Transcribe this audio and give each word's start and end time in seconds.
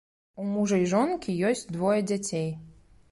У 0.43 0.45
мужа 0.53 0.79
і 0.83 0.87
жонкі 0.93 1.35
ёсць 1.49 1.61
двое 1.75 1.99
дзяцей. 2.13 2.49